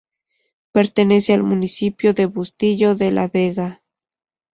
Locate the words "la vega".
3.11-3.83